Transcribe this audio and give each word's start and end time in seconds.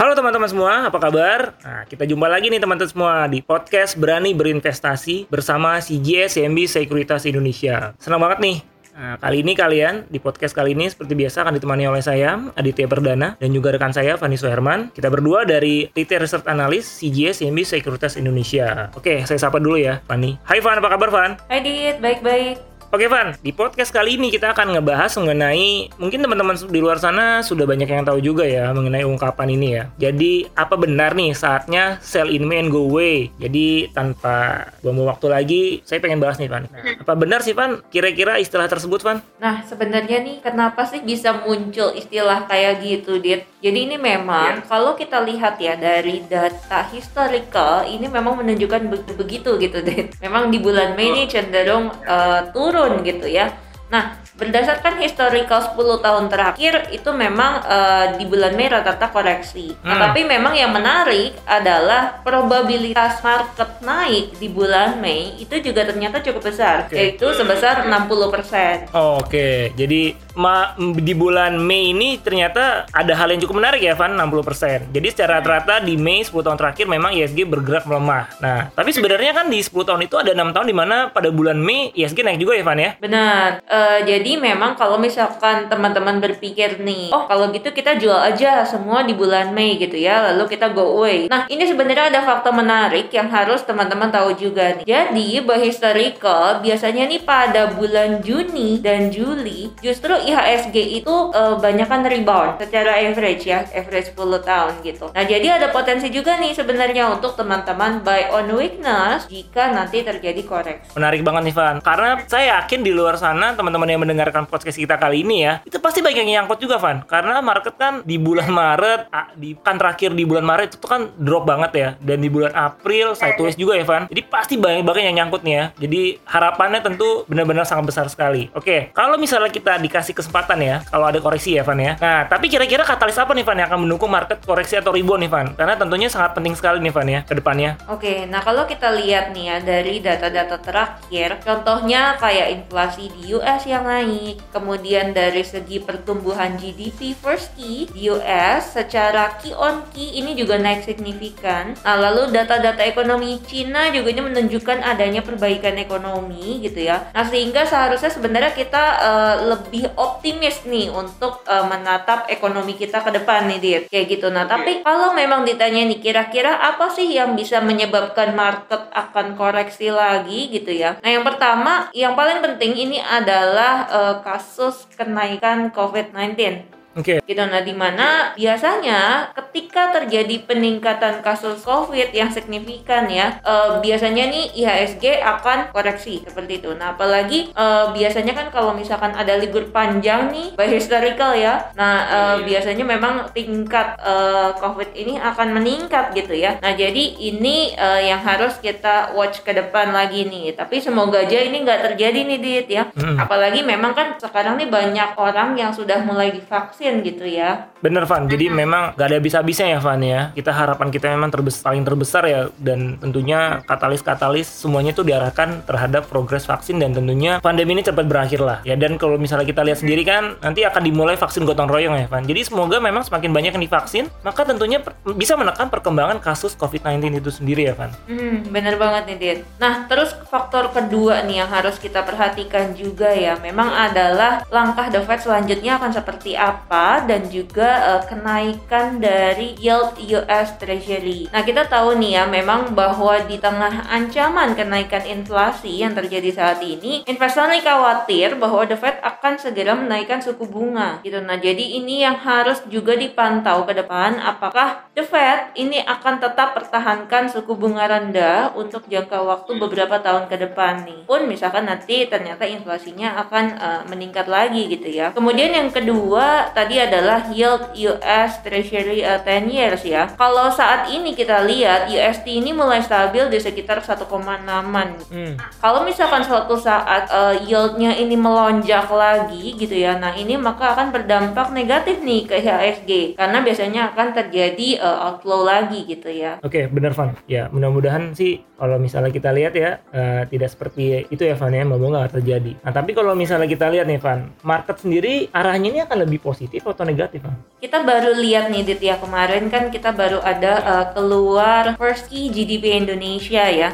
Halo 0.00 0.16
teman-teman 0.16 0.48
semua, 0.48 0.88
apa 0.88 0.96
kabar? 0.96 1.52
Nah, 1.60 1.84
kita 1.84 2.08
jumpa 2.08 2.24
lagi 2.24 2.48
nih 2.48 2.56
teman-teman 2.56 2.88
semua 2.88 3.28
di 3.28 3.44
podcast 3.44 4.00
Berani 4.00 4.32
Berinvestasi 4.32 5.28
bersama 5.28 5.76
CGS 5.76 6.40
CMB 6.40 6.56
Sekuritas 6.64 7.28
Indonesia. 7.28 7.92
Senang 8.00 8.16
banget 8.16 8.40
nih. 8.40 8.56
Nah, 8.96 9.20
kali 9.20 9.44
ini 9.44 9.52
kalian 9.52 10.08
di 10.08 10.16
podcast 10.16 10.56
kali 10.56 10.72
ini 10.72 10.88
seperti 10.88 11.12
biasa 11.12 11.44
akan 11.44 11.52
ditemani 11.52 11.84
oleh 11.84 12.00
saya 12.00 12.32
Aditya 12.56 12.88
Perdana 12.88 13.36
dan 13.36 13.52
juga 13.52 13.76
rekan 13.76 13.92
saya 13.92 14.16
Fani 14.16 14.40
Suherman. 14.40 14.88
Kita 14.88 15.12
berdua 15.12 15.44
dari 15.44 15.92
Retail 15.92 16.24
Research 16.24 16.48
Analyst 16.48 16.96
CGS 17.04 17.44
CMB 17.44 17.60
Sekuritas 17.60 18.16
Indonesia. 18.16 18.88
Oke, 18.96 19.28
saya 19.28 19.36
sapa 19.36 19.60
dulu 19.60 19.76
ya, 19.76 20.00
Fani. 20.08 20.40
Hai 20.48 20.64
Fan, 20.64 20.80
apa 20.80 20.96
kabar 20.96 21.12
Fan? 21.12 21.30
Hai 21.44 21.60
Dit, 21.60 22.00
baik-baik. 22.00 22.69
Oke 22.90 23.06
Van, 23.06 23.38
di 23.38 23.54
podcast 23.54 23.94
kali 23.94 24.18
ini 24.18 24.34
kita 24.34 24.50
akan 24.50 24.74
ngebahas 24.74 25.14
mengenai 25.22 25.94
mungkin 25.94 26.26
teman-teman 26.26 26.58
di 26.58 26.82
luar 26.82 26.98
sana 26.98 27.38
sudah 27.38 27.62
banyak 27.62 27.86
yang 27.86 28.02
tahu 28.02 28.18
juga 28.18 28.42
ya 28.42 28.74
mengenai 28.74 29.06
ungkapan 29.06 29.54
ini 29.54 29.78
ya. 29.78 29.84
Jadi 30.10 30.50
apa 30.58 30.74
benar 30.74 31.14
nih 31.14 31.30
saatnya 31.30 32.02
sell 32.02 32.26
in 32.26 32.42
May 32.50 32.66
and 32.66 32.74
go 32.74 32.90
away? 32.90 33.30
Jadi 33.38 33.94
tanpa 33.94 34.66
buang 34.82 35.06
waktu 35.06 35.26
lagi, 35.30 35.62
saya 35.86 36.02
pengen 36.02 36.18
bahas 36.18 36.42
nih 36.42 36.50
Van. 36.50 36.66
Apa 36.98 37.14
benar 37.14 37.46
sih 37.46 37.54
Van 37.54 37.78
kira-kira 37.94 38.42
istilah 38.42 38.66
tersebut 38.66 39.06
Van? 39.06 39.22
Nah, 39.38 39.62
sebenarnya 39.62 40.26
nih 40.26 40.42
kenapa 40.42 40.82
sih 40.82 40.98
bisa 40.98 41.46
muncul 41.46 41.94
istilah 41.94 42.50
kayak 42.50 42.82
gitu, 42.82 43.22
Dit? 43.22 43.46
Jadi 43.60 43.92
ini 43.92 44.00
memang 44.00 44.64
kalau 44.64 44.96
kita 44.96 45.20
lihat 45.20 45.60
ya 45.60 45.76
dari 45.76 46.24
data 46.24 46.80
historical 46.88 47.84
ini 47.84 48.08
memang 48.08 48.40
menunjukkan 48.40 48.88
be- 48.88 49.16
begitu 49.20 49.60
gitu, 49.60 49.84
Dit. 49.84 50.16
Memang 50.24 50.48
di 50.48 50.56
bulan 50.56 50.96
Mei 50.96 51.12
ini 51.12 51.28
cenderung 51.28 51.92
uh, 52.08 52.48
turun 52.56 53.04
gitu 53.04 53.28
ya. 53.28 53.52
Nah, 53.92 54.16
berdasarkan 54.40 54.96
historical 54.96 55.60
10 55.60 55.76
tahun 56.00 56.24
terakhir 56.26 56.88
itu 56.90 57.12
memang 57.12 57.60
uh, 57.60 58.16
di 58.16 58.24
bulan 58.24 58.56
Mei 58.56 58.66
rata-rata 58.66 59.12
koreksi. 59.12 59.76
Nah, 59.78 59.92
Hmm. 59.92 60.02
tapi 60.08 60.24
memang 60.24 60.54
yang 60.54 60.72
menarik 60.72 61.36
adalah 61.44 62.24
probabilitas 62.24 63.20
market 63.20 63.68
naik 63.80 64.32
di 64.34 64.48
bulan 64.48 64.96
Mei 64.96 65.36
itu 65.36 65.52
juga 65.60 65.84
ternyata 65.84 66.18
cukup 66.20 66.40
besar, 66.46 66.88
Oke. 66.88 66.96
yaitu 66.96 67.26
sebesar 67.30 67.84
60%. 67.84 68.88
Oh, 68.92 69.20
Oke, 69.20 69.74
jadi 69.74 70.16
ma- 70.34 70.72
di 70.78 71.12
bulan 71.12 71.60
Mei 71.60 71.92
ini 71.92 72.16
ternyata 72.16 72.88
ada 72.88 73.12
hal 73.12 73.28
yang 73.28 73.40
cukup 73.40 73.60
menarik 73.60 73.82
ya 73.82 73.92
Van, 73.92 74.16
60%. 74.16 74.88
Jadi 74.88 75.08
secara 75.10 75.38
rata-rata 75.38 75.78
di 75.80 75.94
Mei 75.94 76.22
10 76.22 76.40
tahun 76.40 76.56
terakhir 76.56 76.86
memang 76.86 77.12
ISG 77.12 77.44
bergerak 77.44 77.84
melemah. 77.84 78.24
Nah, 78.38 78.72
tapi 78.72 78.88
sebenarnya 78.90 79.34
kan 79.34 79.46
di 79.46 79.60
10 79.60 79.84
tahun 79.84 80.00
itu 80.02 80.16
ada 80.16 80.32
enam 80.32 80.50
tahun 80.50 80.64
di 80.64 80.74
mana 80.74 80.96
pada 81.08 81.28
bulan 81.28 81.58
Mei 81.58 81.92
ISG 81.92 82.22
naik 82.22 82.38
juga 82.38 82.54
ya 82.54 82.62
Van 82.62 82.78
ya? 82.78 82.90
Benar. 82.96 83.60
Eh, 83.60 83.98
jadi 84.06 84.29
memang 84.36 84.76
kalau 84.76 85.00
misalkan 85.00 85.66
teman-teman 85.66 86.20
berpikir 86.20 86.82
nih, 86.82 87.10
oh 87.14 87.24
kalau 87.26 87.48
gitu 87.50 87.72
kita 87.72 87.96
jual 87.96 88.16
aja 88.16 88.62
semua 88.66 89.02
di 89.02 89.16
bulan 89.16 89.50
Mei 89.54 89.80
gitu 89.80 89.96
ya, 89.96 90.30
lalu 90.30 90.50
kita 90.52 90.70
go 90.70 91.00
away. 91.00 91.26
Nah 91.30 91.48
ini 91.48 91.64
sebenarnya 91.66 92.12
ada 92.12 92.20
fakta 92.22 92.50
menarik 92.52 93.08
yang 93.10 93.30
harus 93.30 93.62
teman-teman 93.64 94.12
tahu 94.12 94.36
juga 94.36 94.76
nih. 94.78 94.84
Jadi 94.84 95.42
by 95.42 95.58
historical 95.62 96.60
biasanya 96.60 97.08
nih 97.08 97.22
pada 97.24 97.72
bulan 97.72 98.20
Juni 98.20 98.82
dan 98.82 99.08
Juli 99.08 99.72
justru 99.80 100.12
IHSG 100.12 101.02
itu 101.02 101.14
eh, 101.32 101.56
banyakan 101.56 102.06
rebound 102.06 102.60
secara 102.60 103.00
average 103.00 103.48
ya, 103.48 103.64
average 103.72 104.12
10 104.12 104.42
tahun 104.44 104.72
gitu. 104.84 105.06
Nah 105.14 105.24
jadi 105.24 105.56
ada 105.56 105.72
potensi 105.72 106.12
juga 106.12 106.36
nih 106.36 106.52
sebenarnya 106.52 107.08
untuk 107.14 107.38
teman-teman 107.38 108.02
buy 108.04 108.28
on 108.34 108.52
weakness 108.52 109.24
jika 109.30 109.72
nanti 109.72 110.02
terjadi 110.02 110.42
koreksi. 110.44 110.92
Menarik 110.98 111.22
banget 111.22 111.50
nih 111.50 111.54
Van, 111.56 111.76
karena 111.80 112.20
saya 112.26 112.60
yakin 112.60 112.80
di 112.82 112.92
luar 112.92 113.16
sana 113.16 113.54
teman-teman 113.54 113.88
yang 113.88 114.00
mendengarkan 114.20 114.44
podcast 114.52 114.76
kita 114.76 115.00
kali 115.00 115.24
ini 115.24 115.48
ya, 115.48 115.64
itu 115.64 115.80
pasti 115.80 116.04
banyak 116.04 116.28
yang 116.28 116.44
nyangkut 116.44 116.60
juga 116.60 116.76
Van, 116.76 117.00
karena 117.08 117.40
market 117.40 117.72
kan 117.80 118.04
di 118.04 118.20
bulan 118.20 118.52
Maret, 118.52 119.08
di 119.40 119.56
kan 119.56 119.80
terakhir 119.80 120.12
di 120.12 120.28
bulan 120.28 120.44
Maret 120.44 120.76
itu 120.76 120.84
kan 120.84 121.08
drop 121.16 121.48
banget 121.48 121.72
ya, 121.72 121.88
dan 122.04 122.20
di 122.20 122.28
bulan 122.28 122.52
April 122.52 123.16
sideways 123.16 123.56
juga 123.56 123.80
ya 123.80 123.88
Van, 123.88 124.04
jadi 124.12 124.20
pasti 124.28 124.60
banyak 124.60 124.84
banget 124.84 125.08
yang 125.08 125.24
nyangkut 125.24 125.40
nih 125.40 125.54
ya, 125.56 125.64
jadi 125.80 126.20
harapannya 126.28 126.84
tentu 126.84 127.24
benar-benar 127.32 127.64
sangat 127.64 127.88
besar 127.88 128.06
sekali. 128.12 128.52
Oke, 128.52 128.92
kalau 128.92 129.16
misalnya 129.16 129.48
kita 129.48 129.80
dikasih 129.80 130.12
kesempatan 130.12 130.60
ya, 130.60 130.76
kalau 130.92 131.08
ada 131.08 131.16
koreksi 131.16 131.56
ya 131.56 131.64
Van 131.64 131.80
ya, 131.80 131.96
nah 131.96 132.28
tapi 132.28 132.52
kira-kira 132.52 132.84
katalis 132.84 133.16
apa 133.16 133.32
nih 133.32 133.48
Van 133.48 133.56
yang 133.56 133.68
akan 133.72 133.88
mendukung 133.88 134.12
market 134.12 134.44
koreksi 134.44 134.76
atau 134.76 134.92
rebound 134.92 135.24
nih 135.24 135.32
Van, 135.32 135.46
karena 135.56 135.80
tentunya 135.80 136.12
sangat 136.12 136.36
penting 136.36 136.52
sekali 136.52 136.84
nih 136.84 136.92
Van 136.92 137.08
ya 137.08 137.20
ke 137.24 137.32
depannya. 137.32 137.80
Oke, 137.88 138.28
nah 138.28 138.44
kalau 138.44 138.68
kita 138.68 138.92
lihat 138.92 139.32
nih 139.32 139.48
ya 139.48 139.56
dari 139.64 140.04
data-data 140.04 140.60
terakhir, 140.60 141.40
contohnya 141.40 142.20
kayak 142.20 142.52
inflasi 142.52 143.08
di 143.16 143.32
US 143.32 143.64
yang 143.64 143.88
naik, 143.88 144.09
kemudian 144.54 145.12
dari 145.12 145.42
segi 145.42 145.82
pertumbuhan 145.82 146.56
GDP 146.56 147.12
first 147.18 147.52
key 147.58 147.90
di 147.90 148.08
US 148.10 148.78
secara 148.78 149.36
key 149.42 149.52
on 149.52 149.84
key 149.92 150.16
ini 150.16 150.32
juga 150.38 150.56
naik 150.56 150.86
signifikan. 150.86 151.74
Nah, 151.84 151.96
lalu 151.98 152.32
data-data 152.32 152.80
ekonomi 152.86 153.42
Cina 153.44 153.90
juga 153.92 154.14
ini 154.14 154.22
menunjukkan 154.30 154.78
adanya 154.80 155.20
perbaikan 155.20 155.76
ekonomi 155.76 156.62
gitu 156.64 156.86
ya. 156.86 157.10
Nah, 157.12 157.24
sehingga 157.26 157.66
seharusnya 157.66 158.10
sebenarnya 158.10 158.52
kita 158.54 158.84
eh, 159.02 159.36
lebih 159.52 159.84
optimis 159.98 160.64
nih 160.64 160.88
untuk 160.88 161.44
eh, 161.44 161.64
menatap 161.66 162.30
ekonomi 162.30 162.78
kita 162.78 163.02
ke 163.02 163.10
depan 163.10 163.50
nih, 163.50 163.58
Dit. 163.58 163.82
Kayak 163.90 164.06
gitu. 164.16 164.26
Nah, 164.32 164.46
tapi 164.46 164.80
kalau 164.86 165.12
memang 165.12 165.42
ditanya 165.42 165.84
nih 165.90 166.00
kira-kira 166.00 166.56
apa 166.56 166.88
sih 166.94 167.10
yang 167.10 167.34
bisa 167.34 167.58
menyebabkan 167.60 168.32
market 168.32 168.88
akan 168.94 169.34
koreksi 169.34 169.90
lagi 169.92 170.48
gitu 170.48 170.70
ya. 170.70 170.96
Nah, 171.02 171.10
yang 171.10 171.24
pertama, 171.26 171.90
yang 171.92 172.14
paling 172.14 172.40
penting 172.40 172.72
ini 172.76 172.98
adalah 173.02 173.89
eh, 173.90 174.16
kasus 174.22 174.86
kenaikan 174.94 175.74
COVID-19 175.74 176.79
Oke, 176.98 177.22
gitu. 177.22 177.42
Nah 177.46 177.62
di 177.62 177.70
mana 177.70 178.34
biasanya 178.34 179.30
ketika 179.30 179.94
terjadi 179.94 180.42
peningkatan 180.42 181.22
kasus 181.22 181.62
covid 181.62 182.10
yang 182.10 182.34
signifikan 182.34 183.06
ya 183.06 183.38
eh, 183.46 183.78
biasanya 183.78 184.26
nih 184.26 184.50
IHSG 184.58 185.22
akan 185.22 185.70
koreksi 185.70 186.26
seperti 186.26 186.58
itu. 186.58 186.74
Nah 186.74 186.98
apalagi 186.98 187.54
eh, 187.54 187.86
biasanya 187.94 188.34
kan 188.34 188.50
kalau 188.50 188.74
misalkan 188.74 189.14
ada 189.14 189.38
libur 189.38 189.70
panjang 189.70 190.34
nih 190.34 190.58
by 190.58 190.66
historical 190.66 191.30
ya. 191.30 191.70
Nah 191.78 191.94
eh, 192.10 192.36
biasanya 192.42 192.82
memang 192.82 193.30
tingkat 193.30 193.94
eh, 194.02 194.50
covid 194.58 194.90
ini 194.90 195.14
akan 195.14 195.54
meningkat 195.62 196.10
gitu 196.18 196.34
ya. 196.34 196.58
Nah 196.58 196.74
jadi 196.74 197.04
ini 197.22 197.70
eh, 197.78 198.10
yang 198.10 198.18
harus 198.18 198.58
kita 198.58 199.14
watch 199.14 199.46
ke 199.46 199.54
depan 199.54 199.94
lagi 199.94 200.26
nih. 200.26 200.58
Tapi 200.58 200.82
semoga 200.82 201.22
aja 201.22 201.38
ini 201.38 201.62
nggak 201.62 201.94
terjadi 201.94 202.26
nih 202.26 202.38
Dit 202.42 202.66
ya. 202.66 202.90
Apalagi 203.14 203.62
memang 203.62 203.94
kan 203.94 204.18
sekarang 204.18 204.58
nih 204.58 204.66
banyak 204.66 205.14
orang 205.14 205.54
yang 205.54 205.70
sudah 205.70 206.02
mulai 206.02 206.34
divaksin 206.34 206.79
gitu 206.80 207.28
ya 207.28 207.70
Bener 207.80 208.04
Van, 208.04 208.28
jadi 208.28 208.52
memang 208.52 208.92
gak 208.92 209.08
ada 209.08 209.16
bisa-bisanya 209.24 209.76
ya 209.76 209.80
Van 209.80 210.00
ya. 210.04 210.20
Kita 210.36 210.52
harapan 210.52 210.92
kita 210.92 211.08
memang 211.16 211.32
terbes 211.32 211.64
paling 211.64 211.80
terbesar 211.80 212.28
ya 212.28 212.52
dan 212.60 213.00
tentunya 213.00 213.64
katalis-katalis 213.64 214.52
semuanya 214.52 214.92
itu 214.92 215.00
diarahkan 215.00 215.64
terhadap 215.64 216.04
progres 216.12 216.44
vaksin 216.44 216.76
dan 216.76 216.92
tentunya 216.92 217.40
pandemi 217.40 217.72
ini 217.72 217.80
cepat 217.80 218.04
berakhir 218.04 218.44
lah. 218.44 218.60
Ya 218.68 218.76
dan 218.76 219.00
kalau 219.00 219.16
misalnya 219.16 219.48
kita 219.48 219.64
lihat 219.64 219.80
sendiri 219.80 220.04
kan 220.04 220.36
nanti 220.44 220.60
akan 220.60 220.82
dimulai 220.84 221.16
vaksin 221.16 221.48
gotong 221.48 221.72
royong 221.72 221.96
ya 221.96 222.04
Van. 222.04 222.20
Jadi 222.20 222.44
semoga 222.44 222.76
memang 222.84 223.00
semakin 223.00 223.32
banyak 223.32 223.56
yang 223.56 223.64
divaksin 223.64 224.04
maka 224.20 224.44
tentunya 224.44 224.84
bisa 225.16 225.40
menekan 225.40 225.72
perkembangan 225.72 226.20
kasus 226.20 226.52
COVID-19 226.60 227.16
itu 227.16 227.32
sendiri 227.32 227.72
ya 227.72 227.74
Van. 227.80 227.96
Hmm, 228.12 228.44
bener 228.52 228.76
banget 228.76 229.08
nih, 229.08 229.16
Dit. 229.16 229.38
Nah, 229.56 229.88
terus 229.88 230.12
faktor 230.28 230.68
kedua 230.68 231.24
nih 231.24 231.40
yang 231.40 231.48
harus 231.48 231.80
kita 231.80 232.04
perhatikan 232.04 232.76
juga 232.76 233.08
ya, 233.08 233.40
memang 233.40 233.72
adalah 233.72 234.44
langkah 234.52 234.92
The 234.92 235.00
Fed 235.00 235.24
selanjutnya 235.24 235.80
akan 235.80 235.96
seperti 235.96 236.36
apa 236.36 236.69
dan 236.70 237.26
juga 237.26 237.98
eh, 237.98 238.02
kenaikan 238.06 239.02
dari 239.02 239.58
yield 239.58 239.98
US 239.98 240.54
Treasury. 240.62 241.26
Nah, 241.34 241.42
kita 241.42 241.66
tahu 241.66 241.98
nih 241.98 242.22
ya, 242.22 242.24
memang 242.30 242.78
bahwa 242.78 243.18
di 243.26 243.42
tengah 243.42 243.90
ancaman 243.90 244.54
kenaikan 244.54 245.02
inflasi 245.02 245.82
yang 245.82 245.98
terjadi 245.98 246.30
saat 246.30 246.62
ini, 246.62 247.02
investor 247.10 247.50
nih 247.50 247.66
khawatir 247.66 248.38
bahwa 248.38 248.62
The 248.70 248.78
Fed 248.78 249.02
akan 249.02 249.34
segera 249.42 249.74
menaikkan 249.74 250.22
suku 250.22 250.46
bunga 250.46 251.02
gitu. 251.02 251.18
Nah, 251.18 251.42
jadi 251.42 251.82
ini 251.82 252.06
yang 252.06 252.14
harus 252.22 252.62
juga 252.70 252.94
dipantau 252.94 253.66
ke 253.66 253.74
depan 253.74 254.22
apakah 254.22 254.86
The 254.94 255.02
Fed 255.02 255.58
ini 255.58 255.82
akan 255.82 256.22
tetap 256.22 256.54
pertahankan 256.54 257.26
suku 257.26 257.58
bunga 257.58 257.90
rendah 257.90 258.54
untuk 258.54 258.86
jangka 258.86 259.18
waktu 259.26 259.58
beberapa 259.58 259.98
tahun 259.98 260.30
ke 260.30 260.36
depan 260.46 260.86
nih. 260.86 261.00
Pun 261.10 261.26
misalkan 261.26 261.66
nanti 261.66 262.06
ternyata 262.06 262.46
inflasinya 262.46 263.18
akan 263.26 263.44
eh, 263.58 263.82
meningkat 263.90 264.30
lagi 264.30 264.70
gitu 264.70 264.86
ya. 264.86 265.10
Kemudian 265.10 265.50
yang 265.50 265.74
kedua 265.74 266.52
tadi 266.60 266.76
adalah 266.76 267.32
yield 267.32 267.72
US 267.72 268.44
Treasury 268.44 269.00
uh, 269.00 269.24
10 269.24 269.48
years 269.48 269.80
ya. 269.80 270.12
Kalau 270.12 270.52
saat 270.52 270.92
ini 270.92 271.16
kita 271.16 271.40
lihat 271.48 271.88
UST 271.88 272.28
ini 272.28 272.52
mulai 272.52 272.84
stabil 272.84 273.32
di 273.32 273.40
sekitar 273.40 273.80
1,6an. 273.80 274.88
Hmm. 275.08 275.34
Kalau 275.56 275.80
misalkan 275.88 276.20
suatu 276.20 276.60
saat 276.60 277.08
uh, 277.08 277.32
yieldnya 277.40 277.96
ini 277.96 278.12
melonjak 278.12 278.92
lagi 278.92 279.56
gitu 279.56 279.72
ya, 279.72 279.96
nah 279.96 280.12
ini 280.12 280.36
maka 280.36 280.76
akan 280.76 280.92
berdampak 280.92 281.48
negatif 281.56 282.04
nih 282.04 282.28
ke 282.28 282.34
IHSG 282.44 282.90
karena 283.16 283.38
biasanya 283.40 283.80
akan 283.96 284.08
terjadi 284.12 284.68
uh, 284.84 285.08
outflow 285.08 285.48
lagi 285.48 285.88
gitu 285.88 286.12
ya. 286.12 286.36
Oke, 286.44 286.68
bener 286.68 286.92
Van. 286.92 287.16
Ya, 287.24 287.48
mudah-mudahan 287.48 288.12
sih 288.12 288.44
kalau 288.60 288.76
misalnya 288.76 289.08
kita 289.08 289.32
lihat 289.32 289.56
ya 289.56 289.80
eh, 289.88 290.28
tidak 290.28 290.52
seperti 290.52 291.08
itu 291.08 291.24
ya 291.24 291.32
Van 291.32 291.54
ya, 291.54 291.64
semoga 291.64 291.86
nggak 291.96 292.20
terjadi. 292.20 292.52
Nah, 292.60 292.72
tapi 292.76 292.92
kalau 292.92 293.16
misalnya 293.16 293.48
kita 293.48 293.72
lihat 293.72 293.88
nih 293.88 293.96
Van, 293.96 294.28
market 294.44 294.76
sendiri 294.76 295.32
arahnya 295.32 295.68
ini 295.72 295.80
akan 295.80 295.98
lebih 296.04 296.20
positif 296.20 296.49
atau 296.58 296.82
negatif? 296.82 297.22
Kita 297.62 297.86
baru 297.86 298.18
lihat 298.18 298.50
nih 298.50 298.66
Dit 298.66 298.82
ya 298.82 298.98
kemarin 298.98 299.46
kan 299.46 299.70
kita 299.70 299.94
baru 299.94 300.18
ada 300.18 300.52
uh, 300.66 300.86
keluar 300.90 301.78
first 301.78 302.10
key 302.10 302.26
GDP 302.26 302.74
Indonesia 302.82 303.46
ya. 303.46 303.70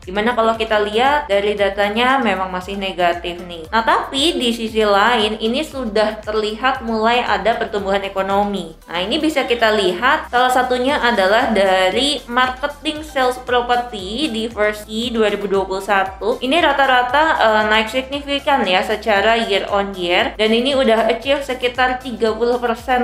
Di 0.00 0.12
mana 0.14 0.32
kalau 0.32 0.56
kita 0.56 0.80
lihat 0.86 1.28
dari 1.28 1.52
datanya 1.58 2.16
memang 2.22 2.48
masih 2.48 2.80
negatif 2.80 3.40
nih. 3.44 3.68
Nah 3.68 3.82
tapi 3.84 4.36
di 4.38 4.50
sisi 4.54 4.80
lain 4.80 5.36
ini 5.42 5.60
sudah 5.60 6.22
terlihat 6.24 6.80
mulai 6.86 7.20
ada 7.20 7.56
pertumbuhan 7.56 8.00
ekonomi. 8.06 8.72
Nah 8.88 8.98
ini 9.02 9.20
bisa 9.20 9.44
kita 9.44 9.74
lihat 9.76 10.32
salah 10.32 10.48
satunya 10.48 10.96
adalah 10.96 11.52
dari 11.52 12.22
marketing 12.24 13.04
sales 13.04 13.36
property 13.44 14.30
di 14.32 14.48
first 14.48 14.88
key 14.88 15.12
2021. 15.12 16.40
Ini 16.40 16.56
rata-rata 16.64 17.24
uh, 17.36 17.62
naik 17.68 17.92
signifikan 17.92 18.64
ya 18.64 18.80
secara 18.86 19.36
year 19.36 19.68
on 19.68 19.92
year 19.92 20.32
dan 20.38 20.50
ini 20.54 20.72
udah 20.72 21.10
achieve 21.10 21.44
sekitar 21.44 22.00
30% 22.00 22.22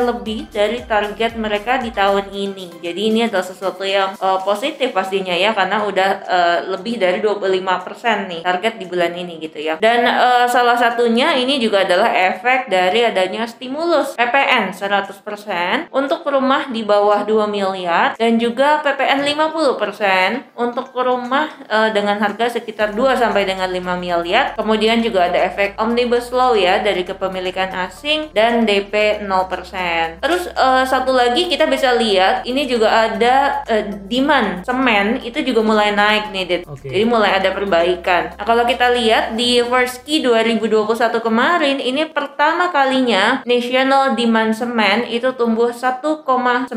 lebih 0.00 0.48
dari 0.48 0.80
target 0.86 1.36
mereka 1.36 1.82
di 1.82 1.90
tahun 1.92 2.32
ini. 2.32 2.80
Jadi 2.80 3.00
ini 3.12 3.26
adalah 3.26 3.44
sesuatu 3.44 3.82
yang 3.82 4.14
uh, 4.22 4.40
positif 4.46 4.94
pastinya 4.94 5.34
ya 5.34 5.52
karena 5.52 5.82
udah 5.84 6.10
uh, 6.24 6.58
lebih 6.76 6.85
lebih 6.86 7.02
dari 7.02 7.18
25% 7.18 8.30
nih 8.30 8.40
target 8.46 8.78
di 8.78 8.86
bulan 8.86 9.10
ini 9.10 9.42
gitu 9.42 9.58
ya. 9.58 9.74
Dan 9.82 10.06
uh, 10.06 10.46
salah 10.46 10.78
satunya 10.78 11.34
ini 11.34 11.58
juga 11.58 11.82
adalah 11.82 12.14
efek 12.14 12.70
dari 12.70 13.02
adanya 13.02 13.42
stimulus 13.50 14.14
PPN 14.14 14.70
100% 14.70 15.90
untuk 15.90 16.22
rumah 16.22 16.70
di 16.70 16.86
bawah 16.86 17.26
2 17.26 17.50
miliar 17.50 18.14
dan 18.14 18.38
juga 18.38 18.86
PPN 18.86 19.26
50% 19.26 20.54
untuk 20.54 20.94
rumah 20.94 21.50
uh, 21.66 21.90
dengan 21.90 22.22
harga 22.22 22.54
sekitar 22.54 22.94
2 22.94 23.18
sampai 23.18 23.42
dengan 23.42 23.66
5 23.66 23.82
miliar. 23.98 24.54
Kemudian 24.54 25.02
juga 25.02 25.26
ada 25.26 25.42
efek 25.42 25.74
omnibus 25.82 26.30
law 26.30 26.54
ya 26.54 26.78
dari 26.86 27.02
kepemilikan 27.02 27.74
asing 27.90 28.30
dan 28.30 28.62
DP 28.62 29.26
0%. 29.26 30.22
Terus 30.22 30.54
uh, 30.54 30.86
satu 30.86 31.10
lagi 31.10 31.50
kita 31.50 31.66
bisa 31.66 31.98
lihat 31.98 32.46
ini 32.46 32.70
juga 32.70 33.10
ada 33.10 33.66
uh, 33.66 33.84
demand 34.06 34.62
semen 34.62 35.18
itu 35.26 35.42
juga 35.42 35.66
mulai 35.66 35.90
naik 35.90 36.30
nih 36.30 36.44
Dit. 36.46 36.75
Oke. 36.76 36.92
Jadi 36.92 37.04
mulai 37.08 37.40
ada 37.40 37.50
perbaikan. 37.56 38.36
Nah, 38.36 38.44
kalau 38.44 38.68
kita 38.68 38.92
lihat 38.92 39.32
di 39.34 39.64
first 39.64 40.04
key 40.04 40.20
2021 40.20 40.92
kemarin 41.24 41.80
ini 41.80 42.04
pertama 42.04 42.68
kalinya 42.68 43.40
national 43.48 44.12
demand 44.12 44.52
semen 44.52 45.08
itu 45.08 45.32
tumbuh 45.32 45.72
1,9% 45.72 46.68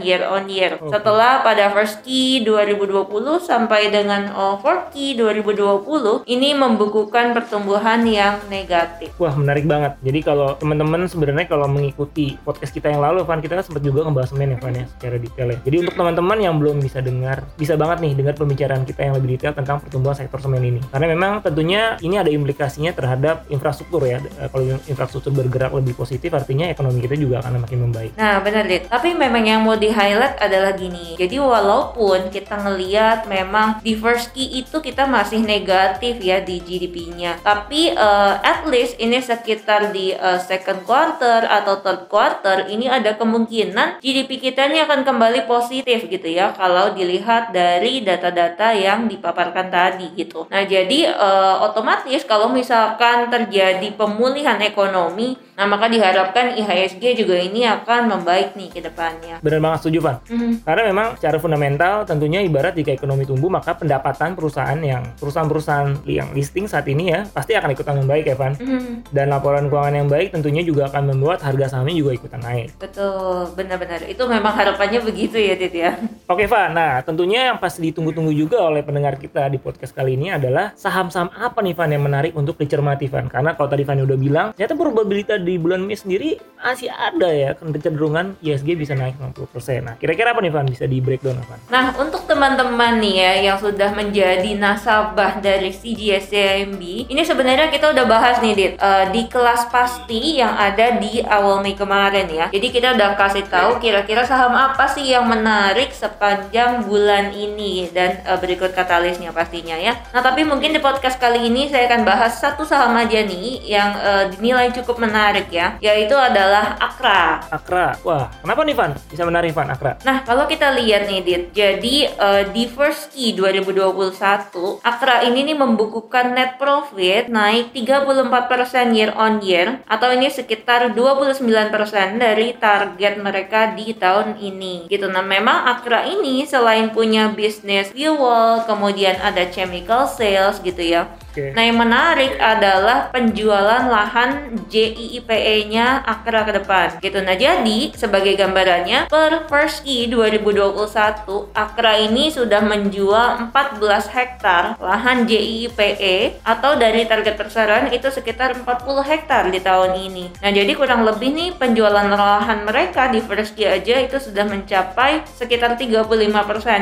year 0.00 0.24
on 0.24 0.48
year. 0.48 0.80
Oke. 0.80 0.88
Setelah 0.88 1.44
pada 1.44 1.68
first 1.70 2.00
key 2.02 2.40
2020 2.42 3.04
sampai 3.44 3.92
dengan 3.92 4.32
fourth 4.58 4.90
key 4.96 5.12
2020 5.14 6.24
ini 6.24 6.56
membukukan 6.56 7.36
pertumbuhan 7.36 8.00
yang 8.08 8.40
negatif. 8.48 9.12
Wah 9.20 9.36
menarik 9.36 9.68
banget. 9.68 10.00
Jadi 10.00 10.20
kalau 10.24 10.56
teman-teman 10.56 11.04
sebenarnya 11.04 11.44
kalau 11.44 11.68
mengikuti 11.68 12.40
podcast 12.40 12.72
kita 12.72 12.88
yang 12.88 13.04
lalu, 13.04 13.26
Van 13.26 13.42
kita 13.44 13.58
kan 13.60 13.64
sempat 13.66 13.82
juga 13.84 14.06
ngebahas 14.08 14.32
semen 14.32 14.54
ya, 14.54 14.58
Van 14.62 14.74
ya, 14.74 14.84
secara 14.96 15.16
detail 15.20 15.48
ya. 15.52 15.58
Jadi 15.66 15.76
untuk 15.84 15.94
teman-teman 15.98 16.38
yang 16.40 16.54
belum 16.56 16.80
bisa 16.80 17.04
dengar, 17.04 17.44
bisa 17.58 17.74
banget 17.76 17.98
nih 18.00 18.12
dengar 18.16 18.34
pembicaraan 18.38 18.77
kita 18.84 19.06
yang 19.06 19.14
lebih 19.16 19.38
detail 19.38 19.54
tentang 19.54 19.80
pertumbuhan 19.82 20.14
sektor 20.18 20.42
semen 20.42 20.62
ini. 20.62 20.80
Karena 20.90 21.06
memang 21.10 21.40
tentunya 21.42 21.96
ini 22.02 22.18
ada 22.18 22.28
implikasinya 22.28 22.92
terhadap 22.92 23.46
infrastruktur 23.48 24.04
ya. 24.04 24.18
Eh, 24.38 24.48
Kalau 24.50 24.64
infrastruktur 24.86 25.30
bergerak 25.34 25.72
lebih 25.74 25.94
positif, 25.94 26.34
artinya 26.34 26.66
ekonomi 26.68 27.02
kita 27.02 27.14
juga 27.14 27.40
akan 27.42 27.64
makin 27.64 27.78
membaik. 27.88 28.12
Nah, 28.18 28.42
benar 28.42 28.66
deh. 28.66 28.84
Tapi 28.86 29.14
memang 29.14 29.44
yang 29.44 29.60
mau 29.62 29.78
di 29.78 29.90
highlight 29.90 30.38
adalah 30.42 30.74
gini. 30.74 31.14
Jadi 31.18 31.36
walaupun 31.38 32.28
kita 32.28 32.58
ngeliat 32.58 33.30
memang 33.30 33.80
di 33.80 33.94
first 33.94 34.34
key 34.34 34.60
itu 34.60 34.82
kita 34.82 35.06
masih 35.06 35.42
negatif 35.42 36.18
ya 36.20 36.42
di 36.42 36.60
GDP-nya. 36.60 37.40
Tapi 37.42 37.94
eh, 37.94 38.34
at 38.42 38.66
least 38.66 38.98
ini 38.98 39.18
sekitar 39.22 39.94
di 39.94 40.12
eh, 40.12 40.40
second 40.42 40.82
quarter 40.84 41.46
atau 41.46 41.80
third 41.80 42.10
quarter 42.10 42.66
ini 42.68 42.90
ada 42.90 43.14
kemungkinan 43.14 44.00
GDP 44.02 44.50
kita 44.50 44.68
ini 44.68 44.82
akan 44.84 45.04
kembali 45.04 45.44
positif 45.44 46.08
gitu 46.08 46.28
ya 46.28 46.52
kalau 46.56 46.92
dilihat 46.96 47.52
dari 47.52 48.00
data-data 48.02 48.67
yang 48.72 49.08
dipaparkan 49.08 49.68
tadi 49.72 50.12
gitu. 50.14 50.46
Nah, 50.48 50.64
jadi 50.64 51.12
eh, 51.12 51.56
otomatis 51.64 52.24
kalau 52.24 52.52
misalkan 52.52 53.28
terjadi 53.32 53.88
pemulihan 53.96 54.60
ekonomi, 54.60 55.47
nah 55.58 55.66
maka 55.66 55.90
diharapkan 55.90 56.54
IHSG 56.54 57.18
juga 57.18 57.34
ini 57.34 57.66
akan 57.66 58.06
membaik 58.14 58.54
nih 58.54 58.70
ke 58.70 58.78
depannya. 58.78 59.42
Benar 59.42 59.58
banget 59.58 59.78
setuju, 59.82 59.98
Van. 60.06 60.16
Mhm. 60.30 60.62
Karena 60.62 60.82
memang 60.86 61.06
secara 61.18 61.42
fundamental 61.42 62.06
tentunya 62.06 62.38
ibarat 62.46 62.78
jika 62.78 62.94
ekonomi 62.94 63.26
tumbuh 63.26 63.50
maka 63.50 63.74
pendapatan 63.74 64.38
perusahaan 64.38 64.78
yang 64.78 65.02
perusahaan-perusahaan 65.18 66.06
yang 66.06 66.30
listing 66.30 66.70
saat 66.70 66.86
ini 66.86 67.10
ya 67.10 67.26
pasti 67.26 67.58
akan 67.58 67.74
ikutan 67.74 67.98
membaik 67.98 68.30
ya 68.30 68.38
Van. 68.38 68.54
Mhm. 68.54 69.10
Dan 69.10 69.34
laporan 69.34 69.66
keuangan 69.66 69.98
yang 69.98 70.06
baik 70.06 70.30
tentunya 70.30 70.62
juga 70.62 70.86
akan 70.94 71.10
membuat 71.10 71.42
harga 71.42 71.74
sahamnya 71.74 71.98
juga 71.98 72.14
ikutan 72.14 72.38
naik. 72.38 72.78
Betul, 72.78 73.50
benar-benar. 73.58 74.06
Itu 74.06 74.30
memang 74.30 74.54
harapannya 74.54 75.02
begitu 75.02 75.42
ya, 75.42 75.58
Dit 75.58 75.74
ya. 75.74 75.98
Oke 76.30 76.46
Van, 76.46 76.70
nah 76.70 77.02
tentunya 77.02 77.50
yang 77.50 77.58
pasti 77.58 77.90
ditunggu-tunggu 77.90 78.30
juga 78.30 78.62
oleh 78.62 78.86
pendengar 78.86 79.18
kita 79.18 79.50
di 79.50 79.58
podcast 79.58 79.90
kali 79.90 80.14
ini 80.14 80.30
adalah 80.30 80.70
saham-saham 80.78 81.34
apa 81.34 81.58
nih 81.66 81.74
Van 81.74 81.90
yang 81.90 82.06
menarik 82.06 82.32
untuk 82.38 82.54
dicermati 82.54 83.10
Van? 83.10 83.26
Karena 83.26 83.58
kalau 83.58 83.66
tadi 83.66 83.82
Van 83.82 83.98
udah 83.98 84.18
bilang, 84.20 84.46
ternyata 84.54 84.78
probabilitas 84.78 85.40
di 85.48 85.56
bulan 85.56 85.88
Mei 85.88 85.96
sendiri 85.96 86.36
masih 86.60 86.92
ada 86.92 87.32
ya 87.32 87.56
kecenderungan 87.56 88.36
ISG 88.44 88.76
bisa 88.76 88.92
naik 88.92 89.16
60%. 89.16 89.88
Nah 89.88 89.94
kira-kira 89.96 90.36
apa 90.36 90.44
nih 90.44 90.52
Van 90.52 90.68
bisa 90.68 90.84
di 90.84 91.00
breakdown 91.00 91.40
Van? 91.48 91.56
Nah, 91.72 91.96
untuk 91.96 92.27
teman-teman 92.28 93.00
nih 93.00 93.14
ya 93.16 93.32
yang 93.50 93.58
sudah 93.58 93.96
menjadi 93.96 94.52
nasabah 94.60 95.40
dari 95.40 95.72
CGS 95.72 96.28
CIMB, 96.28 97.08
ini 97.08 97.22
sebenarnya 97.24 97.72
kita 97.72 97.96
udah 97.96 98.04
bahas 98.04 98.44
nih 98.44 98.52
Dit 98.52 98.72
eh, 98.76 99.04
di 99.08 99.24
kelas 99.32 99.72
pasti 99.72 100.36
yang 100.36 100.52
ada 100.52 101.00
di 101.00 101.24
awal 101.24 101.64
Mei 101.64 101.72
kemarin 101.72 102.28
ya. 102.28 102.46
Jadi 102.52 102.68
kita 102.68 102.92
udah 102.92 103.16
kasih 103.16 103.48
tahu 103.48 103.80
kira-kira 103.80 104.28
saham 104.28 104.52
apa 104.52 104.84
sih 104.92 105.08
yang 105.08 105.24
menarik 105.24 105.88
sepanjang 105.88 106.84
bulan 106.84 107.32
ini 107.32 107.88
dan 107.88 108.20
eh, 108.20 108.36
berikut 108.36 108.76
katalisnya 108.76 109.32
pastinya 109.32 109.80
ya. 109.80 109.96
Nah, 110.12 110.20
tapi 110.20 110.44
mungkin 110.44 110.76
di 110.76 110.80
podcast 110.84 111.16
kali 111.16 111.48
ini 111.48 111.72
saya 111.72 111.88
akan 111.88 112.04
bahas 112.04 112.36
satu 112.36 112.68
saham 112.68 112.92
aja 113.00 113.24
nih 113.24 113.64
yang 113.64 113.90
eh, 113.96 114.24
dinilai 114.36 114.68
cukup 114.76 115.00
menarik 115.00 115.48
ya, 115.48 115.80
yaitu 115.80 116.12
adalah 116.12 116.76
Akra. 116.76 117.40
Akra, 117.48 117.96
wah 118.04 118.28
kenapa 118.44 118.60
nih 118.68 118.76
Van? 118.76 118.92
Bisa 119.08 119.24
menarik 119.24 119.56
Van 119.56 119.72
Akra? 119.72 119.96
Nah, 120.04 120.20
kalau 120.26 120.44
kita 120.44 120.74
lihat 120.76 121.08
nih, 121.08 121.20
Dit. 121.24 121.42
Jadi, 121.56 122.17
eh, 122.18 122.44
di 122.50 122.66
first 122.66 123.14
key 123.14 123.32
2021, 123.32 124.82
Akra 124.82 125.22
ini 125.22 125.46
nih 125.46 125.56
membukukan 125.56 126.34
net 126.34 126.58
profit 126.58 127.30
naik 127.30 127.70
34% 127.72 128.92
year 128.92 129.14
on 129.14 129.38
year 129.40 129.80
atau 129.86 130.10
ini 130.10 130.28
sekitar 130.28 130.92
29% 130.92 132.18
dari 132.18 132.58
target 132.58 133.14
mereka 133.22 133.72
di 133.72 133.94
tahun 133.94 134.42
ini. 134.42 134.90
Gitu. 134.90 135.06
Nah, 135.06 135.22
memang 135.22 135.70
Akra 135.70 136.04
ini 136.04 136.42
selain 136.44 136.90
punya 136.90 137.30
bisnis 137.30 137.94
fuel, 137.94 138.66
kemudian 138.66 139.16
ada 139.22 139.46
chemical 139.48 140.10
sales 140.10 140.58
gitu 140.60 140.82
ya. 140.82 141.06
Oke. 141.38 141.54
Nah, 141.54 141.62
yang 141.62 141.78
menarik 141.78 142.34
adalah 142.42 143.14
penjualan 143.14 143.86
lahan 143.86 144.58
JIIPE-nya 144.66 146.02
Akra 146.02 146.42
ke 146.42 146.52
depan. 146.58 146.98
Gitu. 146.98 147.18
Nah, 147.22 147.38
jadi 147.38 147.94
sebagai 147.94 148.34
gambarannya 148.34 149.06
per 149.06 149.46
first 149.46 149.86
key 149.86 150.10
2021 150.10 151.54
Akra 151.54 151.94
ini 152.02 152.34
sudah 152.34 152.58
menjual 152.66 153.54
14 153.54 154.10
hektar 154.10 154.74
lahan 154.82 155.30
JIIPE 155.30 156.42
atau 156.42 156.74
dari 156.74 157.06
target 157.06 157.38
perseroan 157.38 157.94
itu 157.94 158.10
sekitar 158.10 158.58
40 158.58 159.06
hektar 159.06 159.46
di 159.54 159.62
tahun 159.62 159.94
ini. 159.94 160.42
Nah, 160.42 160.50
jadi 160.50 160.74
kurang 160.74 161.06
lebih 161.06 161.30
nih 161.30 161.50
penjualan 161.54 162.08
lahan 162.10 162.66
mereka 162.66 163.06
di 163.14 163.22
first 163.22 163.54
key 163.54 163.68
aja 163.68 164.02
itu 164.02 164.18
sudah 164.18 164.42
mencapai 164.42 165.22
sekitar 165.38 165.78
35% 165.78 166.02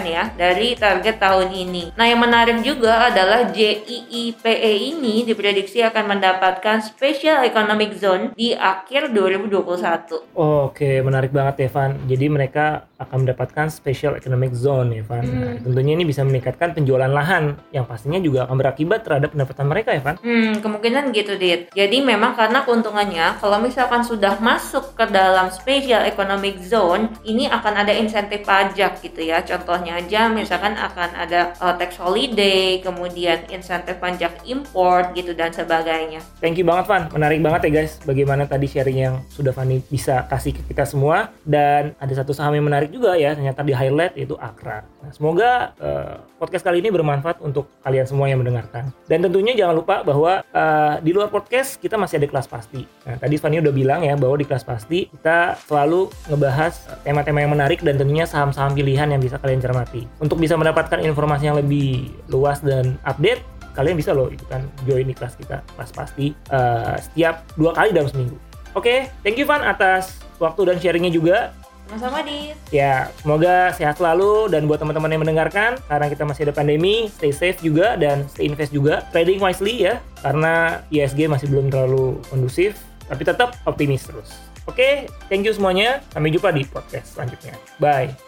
ya 0.08 0.32
dari 0.32 0.72
target 0.72 1.20
tahun 1.20 1.52
ini. 1.52 1.92
Nah, 1.92 2.06
yang 2.08 2.24
menarik 2.24 2.64
juga 2.64 3.12
adalah 3.12 3.52
JIIPE 3.52 4.45
SPE 4.46 4.94
ini 4.94 5.26
diprediksi 5.26 5.82
akan 5.82 6.06
mendapatkan 6.06 6.78
Special 6.78 7.42
Economic 7.42 7.98
Zone 7.98 8.30
di 8.38 8.54
akhir 8.54 9.10
2021. 9.10 10.38
Oke, 10.38 11.02
menarik 11.02 11.34
banget 11.34 11.66
ya, 11.66 11.68
Van. 11.74 11.98
Jadi 12.06 12.30
mereka 12.30 12.86
akan 12.96 13.26
mendapatkan 13.26 13.66
Special 13.66 14.14
Economic 14.14 14.54
Zone 14.54 15.02
ya, 15.02 15.02
Van. 15.02 15.26
Nah, 15.26 15.58
Hmm. 15.58 15.66
tentunya 15.66 15.98
ini 15.98 16.06
bisa 16.06 16.22
meningkatkan 16.22 16.78
penjualan 16.78 17.10
lahan 17.10 17.58
yang 17.74 17.90
pastinya 17.90 18.22
juga 18.22 18.46
akan 18.46 18.54
berakibat 18.54 19.02
terhadap 19.02 19.34
pendapatan 19.34 19.66
mereka 19.66 19.90
ya, 19.90 20.00
Van. 20.06 20.16
Hmm, 20.22 20.62
kemungkinan 20.62 21.10
gitu, 21.10 21.34
Dit. 21.34 21.74
Jadi 21.74 21.98
memang 22.06 22.38
karena 22.38 22.62
keuntungannya, 22.62 23.42
kalau 23.42 23.58
misalkan 23.58 24.06
sudah 24.06 24.38
masuk 24.38 24.94
ke 24.94 25.10
dalam 25.10 25.50
Special 25.50 26.06
Economic 26.06 26.62
Zone, 26.62 27.10
ini 27.26 27.50
akan 27.50 27.82
ada 27.82 27.90
insentif 27.90 28.46
pajak 28.46 29.02
gitu 29.02 29.26
ya. 29.26 29.42
Contohnya 29.42 29.98
aja, 29.98 30.30
misalkan 30.30 30.78
akan 30.78 31.18
ada 31.18 31.50
uh, 31.58 31.74
tax 31.74 31.98
holiday, 31.98 32.78
kemudian 32.78 33.42
insentif 33.50 33.98
pajak 33.98 34.25
import 34.46 35.12
gitu 35.14 35.32
dan 35.32 35.50
sebagainya. 35.52 36.22
Thank 36.38 36.58
you 36.60 36.66
banget 36.66 36.86
Van, 36.86 37.02
menarik 37.10 37.40
banget 37.42 37.60
ya 37.68 37.82
guys 37.82 37.98
bagaimana 38.02 38.46
tadi 38.46 38.66
sharing 38.70 38.98
yang 38.98 39.14
sudah 39.30 39.52
Fanny 39.54 39.82
bisa 39.86 40.24
kasih 40.30 40.54
ke 40.54 40.62
kita 40.72 40.84
semua 40.86 41.30
dan 41.46 41.94
ada 41.98 42.14
satu 42.14 42.32
saham 42.34 42.54
yang 42.54 42.66
menarik 42.66 42.90
juga 42.90 43.14
ya 43.14 43.34
ternyata 43.34 43.62
di 43.62 43.72
highlight 43.72 44.14
yaitu 44.18 44.38
Akra. 44.38 44.86
Nah, 45.02 45.10
semoga 45.14 45.76
eh, 45.78 46.18
podcast 46.36 46.66
kali 46.66 46.82
ini 46.82 46.90
bermanfaat 46.90 47.38
untuk 47.42 47.70
kalian 47.82 48.06
semua 48.08 48.26
yang 48.26 48.42
mendengarkan. 48.42 48.90
Dan 49.06 49.22
tentunya 49.22 49.54
jangan 49.54 49.74
lupa 49.78 50.02
bahwa 50.02 50.42
eh, 50.42 50.94
di 51.02 51.10
luar 51.14 51.30
podcast 51.30 51.78
kita 51.78 51.94
masih 51.94 52.22
ada 52.22 52.28
kelas 52.30 52.46
pasti. 52.50 52.82
Nah, 53.06 53.16
tadi 53.18 53.38
Fanny 53.38 53.62
udah 53.62 53.74
bilang 53.74 54.02
ya 54.02 54.18
bahwa 54.18 54.34
di 54.34 54.46
kelas 54.46 54.66
pasti 54.66 55.06
kita 55.10 55.58
selalu 55.66 56.10
ngebahas 56.30 56.74
eh, 56.90 56.98
tema-tema 57.06 57.38
yang 57.42 57.52
menarik 57.54 57.80
dan 57.82 57.98
tentunya 57.98 58.26
saham-saham 58.26 58.74
pilihan 58.74 59.08
yang 59.10 59.22
bisa 59.22 59.38
kalian 59.38 59.62
cermati. 59.62 60.04
Untuk 60.18 60.42
bisa 60.42 60.58
mendapatkan 60.58 60.98
informasi 61.02 61.48
yang 61.48 61.58
lebih 61.58 62.10
luas 62.28 62.58
dan 62.60 62.98
update 63.06 63.55
kalian 63.76 63.96
bisa 64.00 64.16
loh 64.16 64.32
ikutan 64.32 64.64
join 64.88 65.04
di 65.04 65.12
kelas 65.12 65.36
kita 65.36 65.60
kelas 65.76 65.90
pasti 65.92 66.32
eh, 66.32 66.96
setiap 66.96 67.44
dua 67.60 67.76
kali 67.76 67.92
dalam 67.92 68.08
seminggu. 68.08 68.36
Oke 68.72 69.12
thank 69.20 69.36
you 69.36 69.44
Van 69.44 69.60
atas 69.60 70.18
waktu 70.40 70.72
dan 70.72 70.76
sharingnya 70.80 71.12
juga. 71.12 71.52
Sama-sama, 71.86 72.18
Dit. 72.26 72.58
ya 72.74 73.14
semoga 73.22 73.70
sehat 73.70 74.02
selalu. 74.02 74.50
Dan 74.50 74.66
buat 74.66 74.82
teman-teman 74.82 75.06
yang 75.06 75.22
mendengarkan 75.22 75.78
karena 75.86 76.06
kita 76.10 76.26
masih 76.26 76.50
ada 76.50 76.54
pandemi 76.58 77.06
stay 77.14 77.30
safe 77.30 77.62
juga 77.62 77.94
dan 77.94 78.26
stay 78.26 78.50
invest 78.50 78.74
juga. 78.74 79.06
Trading 79.14 79.38
wisely 79.38 79.86
ya 79.86 80.02
karena 80.18 80.82
ISG 80.90 81.30
masih 81.30 81.46
belum 81.46 81.70
terlalu 81.70 82.18
kondusif 82.26 82.74
tapi 83.06 83.22
tetap 83.22 83.54
optimis 83.70 84.02
terus. 84.02 84.34
Oke 84.66 85.06
thank 85.30 85.46
you 85.46 85.54
semuanya. 85.54 86.02
Sampai 86.10 86.34
jumpa 86.34 86.50
di 86.50 86.66
podcast 86.66 87.14
selanjutnya. 87.14 87.54
Bye 87.78 88.25